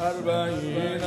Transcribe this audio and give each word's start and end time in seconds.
اربعین 0.00 1.00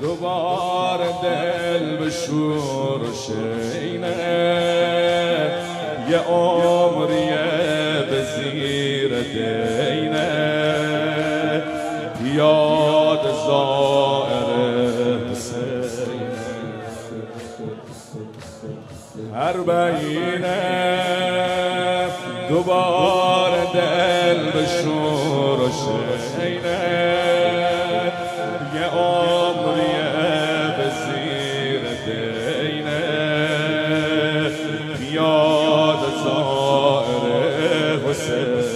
دوبار 0.00 1.00
دل 1.22 1.96
به 1.96 2.10
شور 2.10 3.00
شینه 3.26 4.16
یه 6.10 6.18
عمریه 6.18 7.46
به 8.10 8.24
زیر 8.24 9.22
دینه 9.22 10.32
یاد 12.34 13.22
زائر 13.46 14.48
حسین 15.30 15.86
اربعینه 19.34 20.86
دوبار 22.48 23.50
دل 23.74 24.50
به 24.50 24.66
شور 24.66 25.60
و 25.60 25.68
شینه 26.36 27.16
یه 28.74 28.86
عمریه 28.86 30.12
به 30.76 30.86
زیر 31.04 31.82
دینه. 32.06 33.02
بیاد 34.98 36.02
زائر 36.24 37.98
حسین 38.08 38.66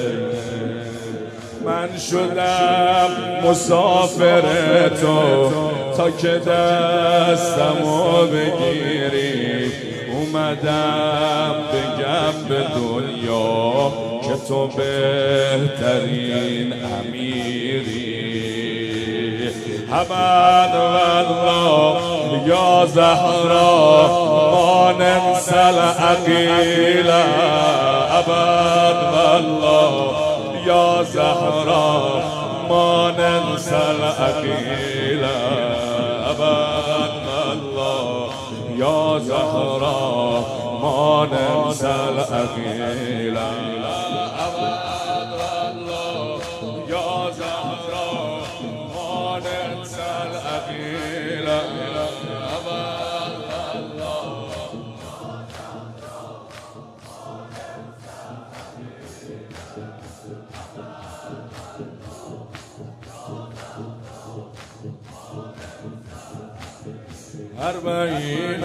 من 1.65 1.99
شدم 1.99 3.11
مسافر 3.45 4.89
تو 4.89 5.51
تا 5.97 6.11
که 6.11 6.29
دستمو 6.39 8.27
بگیری. 8.27 9.90
اومدم 10.35 11.55
بگم 11.73 12.35
به 12.49 12.61
دنیا 12.75 13.93
که 14.23 14.37
تو 14.49 14.67
بهترین 14.67 15.89
امیری. 16.73 18.31
حمد 19.91 20.75
والله 20.75 21.97
یا 22.47 22.87
زهرا 22.87 24.09
ما 24.53 24.93
ننسى 24.93 25.55
العقیله 25.55 27.25
ابد 28.11 28.99
والله 29.15 29.93
یا 30.67 31.05
زهرا 31.05 32.23
ما 32.69 33.11
ننسى 33.11 33.75
العقیله 33.75 35.70
یا 39.01 39.19
زهرا 39.19 40.41
ما 40.83 41.27
ننسى 41.27 41.87
والله 45.39 46.41
یا 46.89 47.31
زهرا 47.31 48.13
ما 48.95 49.39
ننسى 49.39 50.11
العقیله 50.27 51.61
اربعین 67.63 68.65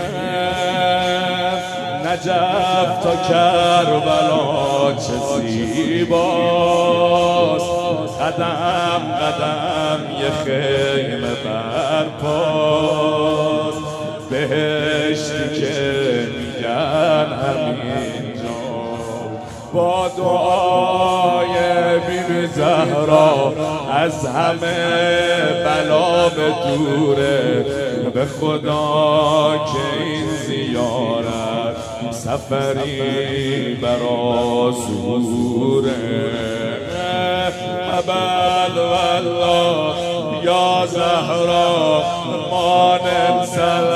نجف 2.05 3.03
تا 3.03 3.15
کربلا 3.29 4.93
چه 4.93 5.41
زیباست. 5.41 6.95
قدم 8.21 9.01
قدم 9.21 9.99
یه 10.21 10.29
خیمه 10.45 11.33
برپاست 11.45 12.64
با 19.75 20.07
دعای 20.17 21.49
بیبی 21.99 22.47
زهرا 22.47 23.53
از 23.91 24.25
همه 24.25 24.75
بلا 25.65 26.29
به 26.29 26.53
دوره 26.67 27.65
به 28.13 28.25
خدا 28.25 29.57
که 29.57 30.03
این 30.03 30.27
زیارت 30.47 31.75
سفری 32.11 33.75
برا 33.81 34.71
زوره 34.71 35.91
ابد 37.93 38.77
والله 38.77 39.95
یا 40.43 40.85
زهرا 40.85 42.03
ما 42.51 42.97
ننسى 42.97 43.95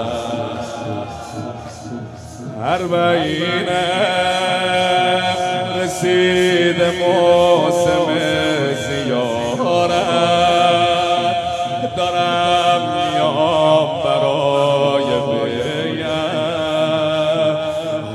اربعین 2.63 3.69
رسید 5.75 6.81
موسم 6.81 8.07
زیارت 8.87 9.57
دارم 11.97 12.81
میام 12.95 14.03
برای 14.03 15.09
بیعت 15.27 16.11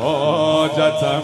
حاجتم 0.00 1.22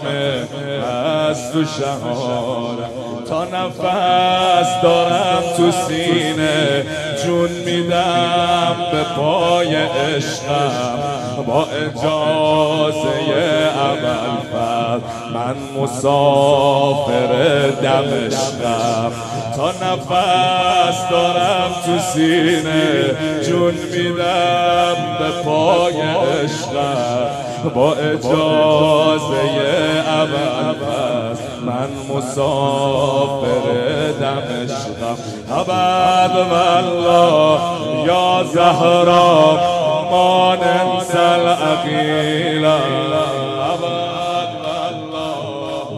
از 0.83 1.51
تو 1.51 1.65
شهادت 1.65 2.93
تا 3.29 3.45
نفس 3.45 4.81
دارم 4.83 5.43
تو 5.57 5.71
سینه. 5.71 6.85
جون 7.25 7.49
میدم 7.49 8.75
به 8.91 9.03
پای 9.15 9.75
عشقم. 9.75 10.99
با 11.47 11.65
اجازه 11.65 13.33
اول 13.75 15.01
من 15.33 15.81
مسافر 15.81 17.31
دمشقم. 17.81 19.11
تا 19.55 19.69
نفس 19.69 21.09
دارم 21.09 21.71
تو 21.85 21.99
سینه 22.13 23.15
جون 23.47 23.73
میدم 23.73 24.95
به 25.19 25.43
پای 25.43 26.01
عشقم. 26.01 27.29
با 27.75 27.93
اجازه 27.93 29.43
اول 30.07 31.22
من 31.83 32.15
مسافر 32.15 33.65
دمشقم 34.19 35.17
ابد 35.51 36.35
والله 36.51 37.59
یا 38.05 38.43
زهرا 38.43 39.57
ما 40.11 40.55
ننسى 40.55 41.17
العقیله 41.17 42.79
ابد 43.73 44.51
والله 44.65 45.89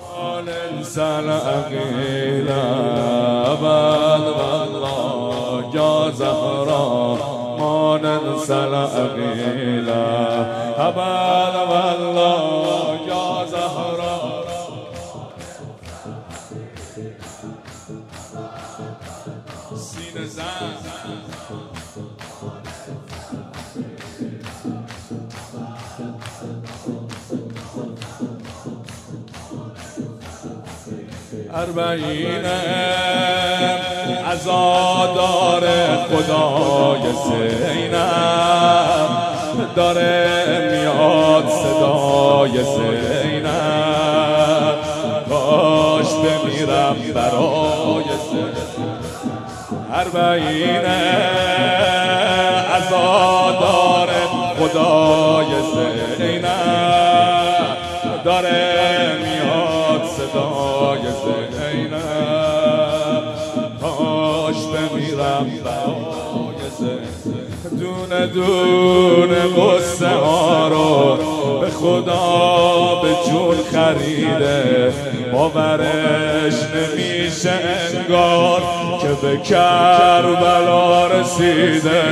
ما 0.00 0.40
ننسى 0.40 1.02
العقیله 1.02 2.62
ابد 3.52 4.24
والله 4.38 5.64
یا 5.74 6.10
زهرا 6.10 7.16
ما 7.58 7.98
ننسى 7.98 8.54
العقیله 8.54 10.02
ابد 10.78 11.54
والله 11.70 12.51
اربعین 31.54 32.44
ازادار 34.30 35.62
خدای 36.10 37.02
زینب. 37.24 37.98
داره 39.76 40.70
میاد 40.72 41.44
صدای 41.48 42.64
زینب. 42.64 43.48
کاش 45.28 46.06
بمیرم 46.06 46.96
برای 47.14 48.04
زینب. 48.30 48.56
اربعین 49.94 50.86
ازادار 52.74 54.08
خدای 54.58 55.46
زینب. 56.16 56.82
داره 58.24 59.16
میاد 59.22 60.04
صدای 60.04 61.11
دونه 67.78 68.26
دونه 68.26 69.40
قصه 69.40 70.08
ها 70.08 70.68
رو 70.68 71.18
به 71.60 71.70
خدا 71.70 73.00
به 73.02 73.08
جون 73.30 73.56
خریده 73.72 74.92
باورش 75.32 76.54
نمیشه 76.74 77.52
انگار 77.52 78.62
که 79.02 79.08
به 79.22 79.36
کربلا 79.36 81.06
رسیده. 81.06 82.02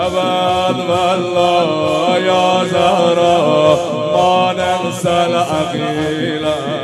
ابد 0.00 0.78
والله 0.88 2.22
یا 2.22 2.64
زهرا 2.70 3.78
ما 4.12 4.52
ننسى 4.52 5.08
العقيلة 5.08 6.79